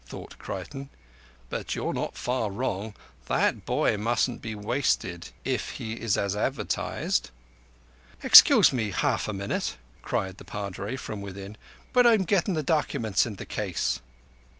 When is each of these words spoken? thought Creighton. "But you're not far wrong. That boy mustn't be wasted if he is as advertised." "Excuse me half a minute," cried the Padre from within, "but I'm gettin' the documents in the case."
thought 0.03 0.39
Creighton. 0.39 0.89
"But 1.51 1.75
you're 1.75 1.93
not 1.93 2.17
far 2.17 2.49
wrong. 2.49 2.95
That 3.27 3.67
boy 3.67 3.97
mustn't 3.97 4.41
be 4.41 4.55
wasted 4.55 5.29
if 5.45 5.73
he 5.73 5.93
is 5.93 6.17
as 6.17 6.35
advertised." 6.35 7.29
"Excuse 8.23 8.73
me 8.73 8.89
half 8.89 9.27
a 9.27 9.31
minute," 9.33 9.77
cried 10.01 10.39
the 10.39 10.43
Padre 10.43 10.95
from 10.95 11.21
within, 11.21 11.55
"but 11.93 12.07
I'm 12.07 12.23
gettin' 12.23 12.55
the 12.55 12.63
documents 12.63 13.27
in 13.27 13.35
the 13.35 13.45
case." 13.45 13.99